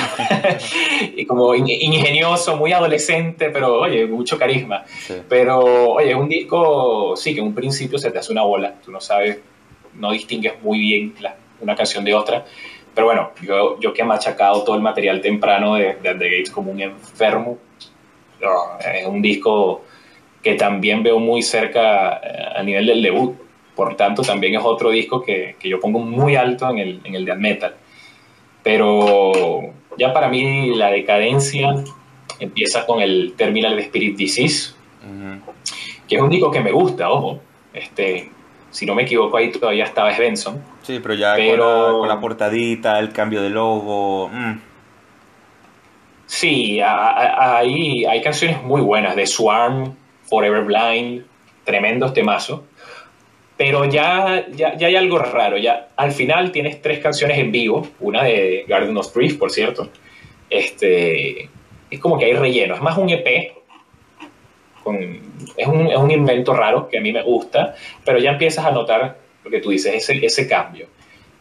y 1.16 1.24
como 1.26 1.54
ingenioso, 1.54 2.56
muy 2.56 2.72
adolescente, 2.72 3.50
pero 3.50 3.80
oye, 3.80 4.06
mucho 4.06 4.38
carisma. 4.38 4.84
Pero 5.28 5.60
oye, 5.94 6.10
es 6.10 6.16
un 6.16 6.28
disco, 6.28 7.14
sí, 7.16 7.34
que 7.34 7.40
en 7.40 7.46
un 7.46 7.54
principio 7.54 7.98
se 7.98 8.10
te 8.10 8.18
hace 8.18 8.32
una 8.32 8.42
bola, 8.42 8.74
tú 8.84 8.90
no 8.90 9.00
sabes, 9.00 9.38
no 9.94 10.12
distingues 10.12 10.54
muy 10.62 10.78
bien 10.78 11.14
la, 11.20 11.36
una 11.60 11.74
canción 11.74 12.04
de 12.04 12.14
otra. 12.14 12.44
Pero 12.94 13.08
bueno, 13.08 13.32
yo, 13.42 13.80
yo 13.80 13.92
que 13.92 14.02
he 14.02 14.04
machacado 14.04 14.62
todo 14.62 14.76
el 14.76 14.82
material 14.82 15.20
temprano 15.20 15.74
de, 15.74 15.94
de 15.94 16.14
The 16.14 16.30
Gates 16.30 16.50
como 16.50 16.70
un 16.70 16.80
enfermo, 16.80 17.58
oh, 18.44 18.78
es 18.80 19.06
un 19.06 19.20
disco 19.20 19.82
que 20.44 20.54
también 20.54 21.02
veo 21.02 21.18
muy 21.18 21.42
cerca 21.42 22.20
eh, 22.22 22.44
a 22.56 22.62
nivel 22.62 22.86
del 22.86 23.02
debut. 23.02 23.34
Por 23.74 23.96
tanto, 23.96 24.22
también 24.22 24.54
es 24.54 24.60
otro 24.62 24.90
disco 24.90 25.22
que, 25.22 25.56
que 25.58 25.68
yo 25.68 25.80
pongo 25.80 25.98
muy 25.98 26.36
alto 26.36 26.70
en 26.70 26.78
el, 26.78 27.00
en 27.02 27.14
el 27.14 27.24
death 27.24 27.38
metal. 27.38 27.74
Pero 28.62 29.32
ya 29.98 30.12
para 30.12 30.28
mí 30.28 30.74
la 30.76 30.90
decadencia 30.90 31.74
empieza 32.38 32.86
con 32.86 33.00
el 33.00 33.34
Terminal 33.36 33.78
Spirit 33.80 34.16
Disease, 34.16 34.74
que 36.08 36.16
es 36.16 36.22
un 36.22 36.30
disco 36.30 36.50
que 36.50 36.60
me 36.60 36.72
gusta, 36.72 37.10
ojo. 37.10 37.40
Este, 37.72 38.30
si 38.70 38.86
no 38.86 38.94
me 38.94 39.02
equivoco, 39.02 39.36
ahí 39.36 39.50
todavía 39.50 39.84
estaba 39.84 40.14
Svensson. 40.14 40.62
Sí, 40.82 41.00
pero 41.02 41.14
ya 41.14 41.36
Con, 41.36 42.08
la, 42.08 42.20
portadita, 42.20 42.98
el 42.98 43.12
cambio 43.12 43.42
de 43.42 43.50
logo. 43.50 44.28
Mm. 44.28 44.60
Sí, 46.26 46.80
ahí 46.80 48.04
hay 48.04 48.22
canciones 48.22 48.62
muy 48.62 48.80
buenas 48.80 49.14
de 49.16 49.26
Swarm, 49.26 49.94
Forever 50.24 50.62
Blind, 50.64 51.24
tremendo 51.64 52.12
temazo. 52.12 52.64
Pero 53.56 53.84
ya, 53.84 54.46
ya, 54.50 54.76
ya, 54.76 54.86
hay 54.88 54.96
algo 54.96 55.18
raro. 55.18 55.56
Ya, 55.56 55.88
al 55.96 56.12
final 56.12 56.50
tienes 56.50 56.82
tres 56.82 56.98
canciones 56.98 57.38
en 57.38 57.52
vivo, 57.52 57.86
una 58.00 58.24
de 58.24 58.64
Garden 58.66 58.96
of 58.96 59.14
Grief, 59.14 59.36
por 59.36 59.50
cierto. 59.50 59.88
Este, 60.50 61.48
es 61.90 62.00
como 62.00 62.18
que 62.18 62.24
hay 62.24 62.32
relleno. 62.32 62.74
Es 62.74 62.82
más 62.82 62.98
un 62.98 63.10
EP. 63.10 63.52
Con, 64.82 64.96
es, 65.56 65.66
un, 65.66 65.86
es, 65.86 65.96
un, 65.96 66.10
invento 66.10 66.52
raro 66.52 66.88
que 66.88 66.98
a 66.98 67.00
mí 67.00 67.10
me 67.10 67.22
gusta, 67.22 67.74
pero 68.04 68.18
ya 68.18 68.32
empiezas 68.32 68.66
a 68.66 68.70
notar 68.70 69.16
lo 69.42 69.50
que 69.50 69.60
tú 69.60 69.70
dices, 69.70 69.94
ese, 69.94 70.24
ese 70.24 70.46
cambio. 70.46 70.88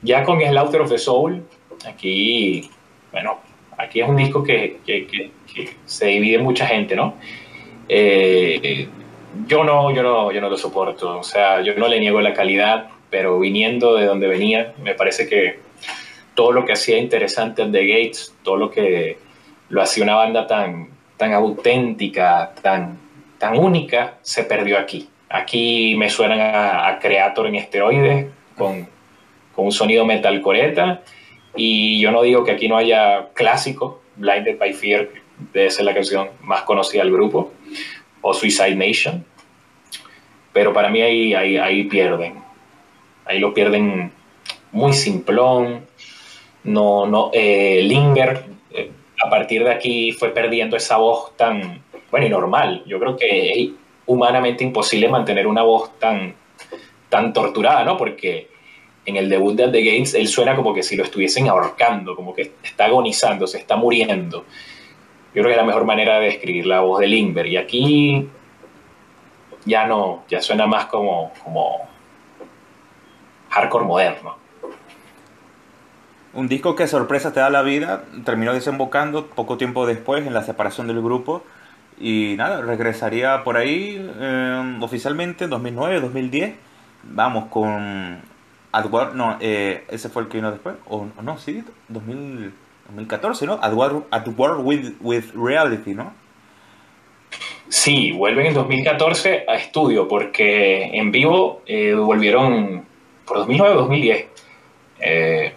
Ya 0.02 0.24
con 0.24 0.40
Slaughter 0.40 0.82
of 0.82 0.90
the 0.90 0.98
Soul, 0.98 1.44
aquí, 1.86 2.70
bueno, 3.12 3.40
aquí 3.78 4.00
es 4.00 4.08
un 4.08 4.16
disco 4.16 4.44
que, 4.44 4.78
que, 4.86 5.08
que, 5.08 5.32
que 5.54 5.70
se 5.86 6.08
divide 6.08 6.38
mucha 6.38 6.66
gente, 6.68 6.96
¿no? 6.96 7.16
Eh, 7.90 8.88
yo 9.48 9.64
no, 9.64 9.92
yo 9.92 10.04
no, 10.04 10.32
yo 10.32 10.42
no 10.42 10.50
lo 10.50 10.58
soporto. 10.58 11.20
O 11.20 11.24
sea, 11.24 11.62
yo 11.62 11.76
no 11.76 11.88
le 11.88 12.00
niego 12.00 12.22
la 12.22 12.34
calidad, 12.34 12.90
pero 13.10 13.40
viniendo 13.40 13.96
de 13.96 14.06
donde 14.06 14.28
venía, 14.28 14.74
me 14.82 14.96
parece 14.96 15.28
que 15.28 15.60
todo 16.36 16.52
lo 16.52 16.66
que 16.66 16.74
hacía 16.74 16.98
interesante 16.98 17.66
The 17.66 17.86
Gates, 17.86 18.36
todo 18.44 18.58
lo 18.58 18.72
que 18.72 19.18
lo 19.70 19.82
hacía 19.82 20.04
una 20.04 20.16
banda 20.16 20.48
tan, 20.48 20.90
tan 21.18 21.34
auténtica, 21.34 22.54
tan, 22.62 23.00
tan 23.38 23.58
única, 23.58 24.16
se 24.22 24.44
perdió 24.44 24.78
aquí. 24.78 25.10
Aquí 25.30 25.96
me 25.96 26.10
suenan 26.10 26.40
a, 26.42 27.00
Creator 27.00 27.48
en 27.48 27.56
esteroides, 27.56 28.28
con, 28.58 28.88
con 29.56 29.66
un 29.66 29.72
sonido 29.72 30.06
metal 30.06 30.42
coreta, 30.42 31.02
y 31.56 32.00
yo 32.00 32.12
no 32.12 32.22
digo 32.22 32.44
que 32.44 32.52
aquí 32.52 32.68
no 32.68 32.78
haya 32.78 33.30
clásico, 33.34 34.02
Blinded 34.16 34.58
by 34.58 34.74
Fear, 34.74 35.10
debe 35.54 35.70
ser 35.72 35.86
la 35.86 35.94
canción 35.94 36.30
más 36.42 36.64
conocida 36.64 37.04
del 37.04 37.12
grupo, 37.12 37.52
o 38.24 38.34
Suicide 38.34 38.76
Nation. 38.76 39.24
Pero 40.52 40.74
para 40.74 40.90
mí 40.90 41.02
ahí, 41.02 41.36
ahí, 41.36 41.58
ahí 41.58 41.84
pierden. 41.84 42.42
Ahí 43.26 43.40
lo 43.40 43.54
pierden 43.54 44.12
muy 44.72 44.94
simplón. 44.94 45.86
No, 46.64 47.06
no, 47.06 47.30
eh, 47.34 47.82
Linger, 47.84 48.46
eh, 48.72 48.92
a 49.24 49.30
partir 49.30 49.64
de 49.64 49.72
aquí 49.72 50.12
fue 50.14 50.30
perdiendo 50.30 50.76
esa 50.76 50.98
voz 50.98 51.36
tan, 51.38 51.84
bueno, 52.10 52.26
y 52.26 52.30
normal. 52.30 52.84
Yo 52.88 53.00
creo 53.00 53.16
que 53.16 53.50
es 53.52 53.70
humanamente 54.06 54.64
imposible 54.64 55.08
mantener 55.10 55.46
una 55.46 55.64
voz 55.64 55.98
tan, 56.00 56.34
tan 57.10 57.34
torturada, 57.34 57.84
¿no? 57.84 57.98
Porque 57.98 58.48
en 59.06 59.18
el 59.18 59.30
debut 59.30 59.56
de 59.56 59.68
The 59.68 59.84
Gates 59.84 60.14
él 60.14 60.28
suena 60.28 60.56
como 60.56 60.74
que 60.74 60.84
si 60.84 60.96
lo 60.96 61.04
estuviesen 61.04 61.50
ahorcando, 61.50 62.16
como 62.16 62.34
que 62.34 62.54
está 62.64 62.86
agonizando, 62.86 63.48
se 63.48 63.58
está 63.58 63.76
muriendo. 63.76 64.46
Yo 65.34 65.42
creo 65.42 65.46
que 65.46 65.52
es 65.52 65.58
la 65.58 65.66
mejor 65.66 65.86
manera 65.86 66.20
de 66.20 66.26
describir 66.28 66.68
la 66.68 66.82
voz 66.82 67.00
de 67.00 67.08
Lindbergh. 67.08 67.48
Y 67.48 67.58
aquí 67.58 68.30
ya 69.66 69.88
no, 69.88 70.24
ya 70.30 70.42
suena 70.42 70.68
más 70.68 70.86
como, 70.86 71.32
como 71.44 71.88
hardcore 73.50 73.86
moderno. 73.86 74.36
Un 76.34 76.48
disco 76.48 76.76
que 76.76 76.88
sorpresa 76.88 77.32
te 77.32 77.40
da 77.40 77.50
la 77.50 77.62
vida, 77.62 78.06
terminó 78.26 78.54
desembocando 78.54 79.28
poco 79.28 79.58
tiempo 79.58 79.86
después 79.86 80.26
en 80.26 80.34
la 80.34 80.44
separación 80.44 80.88
del 80.88 81.02
grupo 81.02 81.44
y 82.00 82.34
nada, 82.38 82.62
regresaría 82.62 83.44
por 83.44 83.56
ahí 83.56 84.04
eh, 84.20 84.78
oficialmente 84.82 85.44
en 85.44 85.52
2009, 85.52 86.02
2010. 86.02 86.56
Vamos 87.04 87.46
con 87.46 88.20
Adward, 88.72 89.14
no, 89.14 89.38
eh, 89.40 89.86
ese 89.90 90.10
fue 90.10 90.24
el 90.24 90.28
que 90.28 90.38
vino 90.38 90.52
después, 90.52 90.76
o 90.88 91.06
no, 91.22 91.38
sí, 91.38 91.64
2000, 91.90 92.52
2014, 92.88 93.46
¿no? 93.46 93.60
At 93.62 93.74
War, 93.74 94.58
with, 94.60 94.94
with, 95.02 95.26
Reality, 95.34 95.94
¿no? 95.94 96.14
Sí, 97.70 98.12
vuelven 98.12 98.48
en 98.48 98.54
2014 98.54 99.46
a 99.48 99.56
estudio, 99.56 100.08
porque 100.08 100.84
en 100.94 101.12
vivo 101.12 101.62
eh, 101.66 101.94
volvieron 101.94 102.86
por 103.26 103.38
2009 103.38 103.76
2010. 103.76 104.26
Eh, 105.00 105.54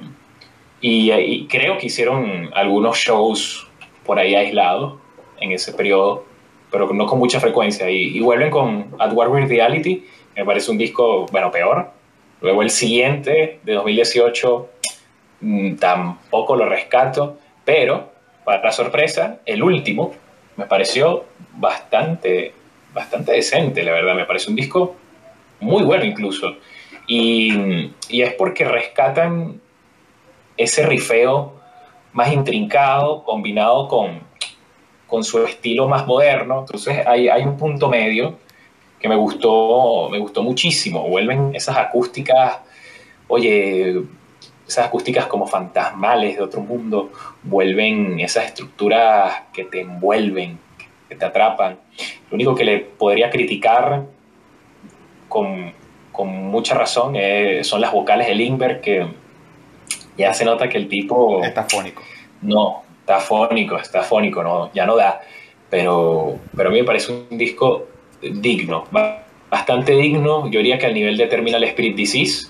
y, 0.80 1.46
creo 1.48 1.78
que 1.78 1.86
hicieron 1.86 2.50
algunos 2.54 2.96
shows 2.96 3.68
por 4.04 4.18
ahí 4.18 4.34
aislados 4.34 4.98
en 5.40 5.52
ese 5.52 5.72
periodo, 5.72 6.24
pero 6.70 6.92
no 6.92 7.06
con 7.06 7.18
mucha 7.18 7.40
frecuencia. 7.40 7.90
Y, 7.90 8.16
y 8.16 8.20
vuelven 8.20 8.50
con 8.50 8.94
At 8.98 9.12
War 9.12 9.28
with 9.28 9.48
Reality, 9.48 10.06
me 10.36 10.44
parece 10.44 10.70
un 10.70 10.78
disco, 10.78 11.26
bueno, 11.32 11.50
peor. 11.50 11.90
Luego 12.40 12.62
el 12.62 12.70
siguiente, 12.70 13.60
de 13.64 13.72
2018, 13.72 14.68
Mm, 14.68 14.95
tampoco 15.78 16.56
lo 16.56 16.68
rescato, 16.68 17.38
pero 17.64 18.12
para 18.44 18.72
sorpresa, 18.72 19.40
el 19.44 19.62
último 19.62 20.12
me 20.56 20.66
pareció 20.66 21.24
bastante, 21.54 22.54
bastante 22.92 23.32
decente, 23.32 23.82
la 23.82 23.92
verdad, 23.92 24.14
me 24.14 24.24
parece 24.24 24.50
un 24.50 24.56
disco 24.56 24.96
muy 25.60 25.82
bueno 25.84 26.04
incluso. 26.04 26.54
Y, 27.06 27.92
y 28.08 28.22
es 28.22 28.32
porque 28.34 28.64
rescatan 28.64 29.60
ese 30.56 30.86
rifeo 30.86 31.54
más 32.12 32.32
intrincado 32.32 33.22
combinado 33.24 33.88
con, 33.88 34.20
con 35.06 35.22
su 35.22 35.44
estilo 35.44 35.88
más 35.88 36.06
moderno. 36.06 36.60
Entonces 36.60 37.06
hay, 37.06 37.28
hay, 37.28 37.42
un 37.42 37.56
punto 37.56 37.88
medio 37.88 38.38
que 38.98 39.08
me 39.08 39.16
gustó, 39.16 40.08
me 40.10 40.18
gustó 40.18 40.42
muchísimo. 40.42 41.08
Vuelven 41.08 41.54
esas 41.54 41.76
acústicas, 41.76 42.58
oye, 43.28 44.02
esas 44.66 44.86
acústicas 44.86 45.26
como 45.26 45.46
fantasmales 45.46 46.36
de 46.36 46.42
otro 46.42 46.60
mundo, 46.60 47.10
vuelven 47.42 48.20
esas 48.20 48.46
estructuras 48.46 49.42
que 49.52 49.64
te 49.64 49.80
envuelven, 49.80 50.58
que 51.08 51.14
te 51.14 51.24
atrapan. 51.24 51.78
Lo 52.30 52.34
único 52.34 52.54
que 52.54 52.64
le 52.64 52.80
podría 52.80 53.30
criticar 53.30 54.04
con, 55.28 55.72
con 56.12 56.28
mucha 56.28 56.74
razón 56.74 57.14
son 57.62 57.80
las 57.80 57.92
vocales 57.92 58.26
de 58.26 58.34
Lindbergh, 58.34 58.80
que 58.80 59.06
ya 60.16 60.32
se 60.34 60.44
nota 60.44 60.68
que 60.68 60.78
el 60.78 60.88
tipo... 60.88 61.44
Está 61.44 61.64
fónico. 61.64 62.02
No, 62.42 62.82
está 63.00 63.20
fónico, 63.20 63.76
está 63.76 64.02
fónico, 64.02 64.42
no, 64.42 64.72
ya 64.72 64.84
no 64.86 64.96
da. 64.96 65.20
Pero, 65.70 66.38
pero 66.56 66.68
a 66.68 66.72
mí 66.72 66.78
me 66.80 66.84
parece 66.84 67.12
un 67.12 67.38
disco 67.38 67.86
digno, 68.20 68.84
bastante 69.50 69.92
digno, 69.92 70.48
yo 70.48 70.58
diría 70.58 70.78
que 70.78 70.86
al 70.86 70.94
nivel 70.94 71.16
de 71.16 71.26
Terminal 71.26 71.62
Spirit 71.64 71.96
Disease, 71.96 72.48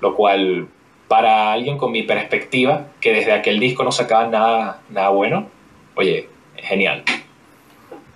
lo 0.00 0.14
cual 0.14 0.68
para 1.12 1.52
alguien 1.52 1.76
con 1.76 1.92
mi 1.92 2.04
perspectiva, 2.04 2.86
que 2.98 3.12
desde 3.12 3.34
aquel 3.34 3.60
disco 3.60 3.84
no 3.84 3.92
sacaba 3.92 4.28
nada, 4.28 4.80
nada 4.88 5.10
bueno, 5.10 5.46
oye, 5.94 6.26
genial. 6.56 7.04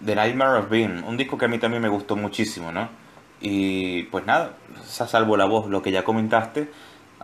The 0.02 0.14
Nightmare 0.14 0.60
of 0.60 0.70
Being, 0.70 1.04
un 1.06 1.18
disco 1.18 1.36
que 1.36 1.44
a 1.44 1.48
mí 1.48 1.58
también 1.58 1.82
me 1.82 1.90
gustó 1.90 2.16
muchísimo, 2.16 2.72
¿no? 2.72 2.88
Y 3.38 4.04
pues 4.04 4.24
nada, 4.24 4.54
salvo 4.82 5.36
la 5.36 5.44
voz, 5.44 5.68
lo 5.68 5.82
que 5.82 5.92
ya 5.92 6.04
comentaste, 6.04 6.70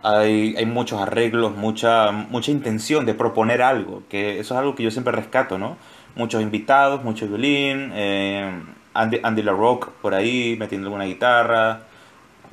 hay, 0.03 0.55
hay, 0.55 0.65
muchos 0.67 1.01
arreglos, 1.01 1.55
mucha, 1.55 2.11
mucha 2.11 2.51
intención 2.51 3.07
de 3.07 3.15
proponer 3.15 3.63
algo, 3.63 4.03
que 4.09 4.39
eso 4.39 4.53
es 4.53 4.59
algo 4.59 4.75
que 4.75 4.83
yo 4.83 4.91
siempre 4.91 5.11
rescato, 5.11 5.57
¿no? 5.57 5.77
muchos 6.13 6.43
invitados, 6.43 7.03
mucho 7.03 7.27
violín, 7.27 7.91
eh, 7.95 8.61
Andy, 8.93 9.21
Andy 9.23 9.41
LaRock 9.41 9.89
por 10.03 10.13
ahí 10.13 10.55
metiendo 10.59 10.85
alguna 10.85 11.05
guitarra. 11.05 11.87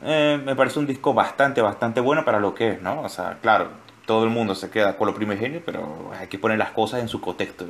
Eh, 0.02 0.40
me 0.44 0.56
parece 0.56 0.78
un 0.78 0.86
disco 0.86 1.12
bastante, 1.12 1.60
bastante 1.60 2.00
bueno 2.00 2.24
para 2.24 2.40
lo 2.40 2.54
que 2.54 2.70
es, 2.70 2.82
¿no? 2.82 3.02
O 3.02 3.08
sea, 3.08 3.38
claro, 3.40 3.68
todo 4.06 4.24
el 4.24 4.30
mundo 4.30 4.54
se 4.54 4.70
queda 4.70 4.96
con 4.96 5.06
lo 5.06 5.14
primigenio, 5.14 5.62
pero 5.64 6.10
hay 6.18 6.28
que 6.28 6.38
poner 6.38 6.58
las 6.58 6.70
cosas 6.70 7.00
en 7.00 7.08
su 7.08 7.20
contexto. 7.20 7.66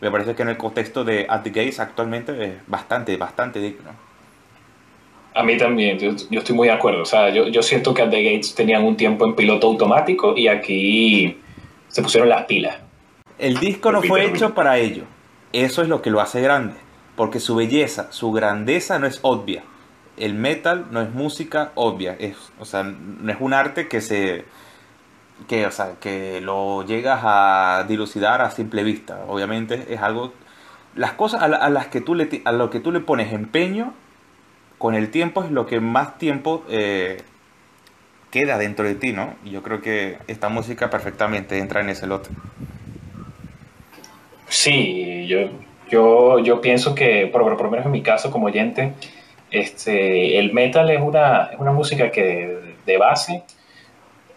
Me 0.00 0.10
parece 0.10 0.34
que 0.34 0.42
en 0.42 0.48
el 0.48 0.56
contexto 0.56 1.04
de 1.04 1.26
At 1.28 1.42
the 1.42 1.50
Gates 1.50 1.80
actualmente 1.80 2.32
es 2.44 2.54
bastante, 2.66 3.16
bastante 3.16 3.60
digno. 3.60 3.90
A 5.34 5.42
mí 5.42 5.56
también, 5.56 5.98
yo, 5.98 6.10
estoy 6.38 6.56
muy 6.56 6.68
de 6.68 6.74
acuerdo. 6.74 7.02
O 7.02 7.06
sea, 7.06 7.30
yo, 7.30 7.48
yo 7.48 7.62
siento 7.62 7.94
que 7.94 8.02
At 8.02 8.10
the 8.10 8.22
Gates 8.22 8.54
tenían 8.54 8.84
un 8.84 8.96
tiempo 8.96 9.24
en 9.24 9.34
piloto 9.34 9.68
automático 9.68 10.36
y 10.36 10.48
aquí 10.48 11.40
se 11.88 12.02
pusieron 12.02 12.28
las 12.28 12.44
pilas. 12.44 12.76
El 13.38 13.58
disco 13.58 13.90
no 13.90 14.02
fue 14.02 14.26
hecho 14.26 14.54
para 14.54 14.78
ello. 14.78 15.04
Eso 15.52 15.82
es 15.82 15.88
lo 15.88 16.02
que 16.02 16.10
lo 16.10 16.20
hace 16.20 16.40
grande. 16.40 16.74
Porque 17.16 17.40
su 17.40 17.56
belleza, 17.56 18.12
su 18.12 18.32
grandeza 18.32 18.98
no 18.98 19.06
es 19.06 19.18
obvia. 19.22 19.62
El 20.20 20.34
metal 20.34 20.86
no 20.90 21.00
es 21.00 21.10
música 21.10 21.72
obvia. 21.74 22.14
Es, 22.18 22.36
o 22.60 22.64
sea, 22.64 22.82
no 22.84 23.32
es 23.32 23.38
un 23.40 23.52
arte 23.52 23.88
que 23.88 24.00
se. 24.00 24.44
Que, 25.48 25.66
o 25.66 25.70
sea, 25.70 25.94
que 26.00 26.40
lo 26.40 26.84
llegas 26.84 27.20
a 27.24 27.84
dilucidar 27.88 28.42
a 28.42 28.50
simple 28.50 28.84
vista. 28.84 29.24
Obviamente 29.26 29.86
es 29.88 30.00
algo. 30.00 30.32
Las 30.94 31.12
cosas 31.12 31.42
a, 31.42 31.70
las 31.70 31.86
que 31.88 32.00
tú 32.00 32.14
le, 32.14 32.42
a 32.44 32.52
lo 32.52 32.68
que 32.70 32.80
tú 32.80 32.92
le 32.92 33.00
pones 33.00 33.32
empeño 33.32 33.94
con 34.78 34.94
el 34.94 35.10
tiempo 35.10 35.42
es 35.42 35.50
lo 35.50 35.66
que 35.66 35.80
más 35.80 36.18
tiempo 36.18 36.64
eh, 36.68 37.18
queda 38.30 38.58
dentro 38.58 38.84
de 38.84 38.94
ti, 38.94 39.12
¿no? 39.12 39.34
Y 39.44 39.50
yo 39.50 39.62
creo 39.62 39.80
que 39.80 40.18
esta 40.26 40.48
música 40.48 40.90
perfectamente 40.90 41.58
entra 41.58 41.80
en 41.80 41.90
ese 41.90 42.06
lote. 42.06 42.30
Sí, 44.48 45.26
yo, 45.28 45.50
yo, 45.90 46.38
yo 46.40 46.60
pienso 46.60 46.94
que, 46.94 47.28
por, 47.32 47.42
por 47.56 47.64
lo 47.64 47.70
menos 47.70 47.86
en 47.86 47.92
mi 47.92 48.02
caso 48.02 48.30
como 48.30 48.46
oyente, 48.46 48.94
este, 49.50 50.38
el 50.38 50.52
metal 50.52 50.90
es 50.90 51.00
una, 51.00 51.50
es 51.52 51.58
una 51.58 51.72
música 51.72 52.10
que 52.10 52.76
de 52.86 52.96
base 52.96 53.42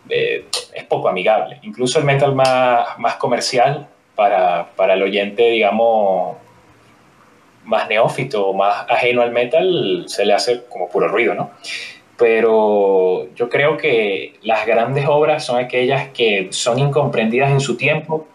eh, 0.09 0.45
es 0.73 0.83
poco 0.85 1.09
amigable. 1.09 1.59
Incluso 1.63 1.99
el 1.99 2.05
metal 2.05 2.35
más, 2.35 2.97
más 2.99 3.15
comercial 3.15 3.87
para, 4.15 4.67
para 4.75 4.93
el 4.93 5.03
oyente, 5.03 5.49
digamos, 5.49 6.37
más 7.65 7.87
neófito 7.87 8.47
o 8.47 8.53
más 8.53 8.85
ajeno 8.89 9.21
al 9.21 9.31
metal, 9.31 10.05
se 10.07 10.25
le 10.25 10.33
hace 10.33 10.65
como 10.65 10.89
puro 10.89 11.07
ruido, 11.07 11.33
¿no? 11.33 11.51
pero 12.17 13.33
yo 13.35 13.49
creo 13.49 13.77
que 13.77 14.35
las 14.43 14.65
grandes 14.65 15.05
obras 15.07 15.45
son 15.45 15.59
aquellas 15.59 16.09
que 16.09 16.47
son 16.51 16.79
incomprendidas 16.79 17.51
en 17.51 17.59
su 17.59 17.75
tiempo 17.75 18.27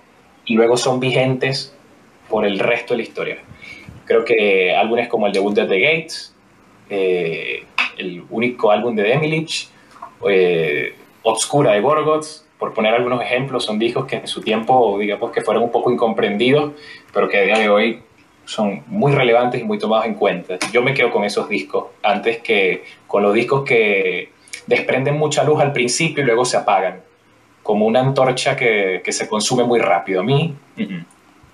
y 0.45 0.55
luego 0.55 0.77
son 0.77 1.01
vigentes 1.01 1.75
por 2.29 2.45
el 2.45 2.59
resto 2.59 2.95
de 2.95 2.99
la 2.99 3.03
historia. 3.03 3.39
Creo 4.05 4.25
que 4.25 4.75
álbumes 4.75 5.09
como 5.09 5.27
el 5.27 5.33
debut 5.33 5.55
de 5.55 5.67
The 5.67 5.81
Gates, 5.81 6.35
eh, 6.89 7.65
el 7.97 8.25
único 8.31 8.71
álbum 8.71 8.95
de 8.95 9.03
Demilich, 9.03 9.69
eh, 10.29 10.95
Obscura 11.23 11.73
de 11.73 11.81
Gorgoth, 11.81 12.27
por 12.59 12.75
poner 12.75 12.95
algunos 12.95 13.23
ejemplos, 13.23 13.65
son 13.65 13.79
discos 13.79 14.07
que 14.07 14.17
en 14.17 14.27
su 14.27 14.41
tiempo, 14.41 14.99
digamos 14.99 15.31
que 15.31 15.43
fueron 15.43 15.63
un 15.63 15.71
poco 15.71 15.93
incomprendidos, 15.93 16.73
pero 17.13 17.29
que 17.29 17.39
a 17.39 17.43
día 17.43 17.59
de 17.59 17.69
hoy 17.69 18.03
son 18.45 18.83
muy 18.87 19.13
relevantes 19.13 19.61
y 19.61 19.65
muy 19.65 19.79
tomados 19.79 20.07
en 20.07 20.15
cuenta. 20.15 20.59
Yo 20.73 20.83
me 20.83 20.95
quedo 20.95 21.11
con 21.11 21.25
esos 21.25 21.49
discos 21.49 21.87
antes 22.03 22.39
que 22.39 22.85
con 23.07 23.23
los 23.23 23.35
discos 23.35 23.65
que 23.65 24.33
desprenden 24.67 25.19
mucha 25.19 25.45
luz 25.45 25.61
al 25.61 25.73
principio 25.73 26.23
y 26.23 26.27
luego 26.27 26.45
se 26.45 26.57
apagan, 26.57 27.01
como 27.63 27.87
una 27.87 28.01
antorcha 28.01 28.57
que, 28.57 29.03
se 29.07 29.29
consume 29.29 29.65
muy 29.65 29.79
rápido. 29.79 30.21
A 30.21 30.25
mí 30.25 30.55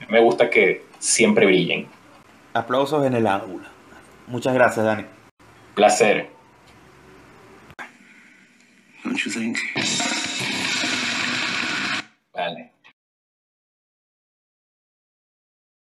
me 0.08 0.20
gusta 0.20 0.48
que 0.48 0.84
siempre 0.98 1.46
brillen. 1.46 1.86
Aplausos 2.54 3.04
en 3.04 3.14
el 3.14 3.26
aula. 3.26 3.68
Muchas 4.26 4.54
gracias, 4.54 4.86
Dani. 4.86 5.04
Placer. 5.74 6.28
Vale. 12.32 12.73